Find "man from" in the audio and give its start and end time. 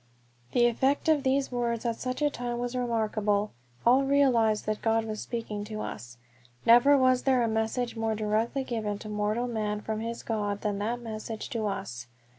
9.47-9.99